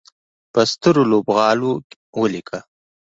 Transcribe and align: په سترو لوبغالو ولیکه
په 0.53 0.61
سترو 0.71 1.03
لوبغالو 1.11 1.71
ولیکه 2.19 2.59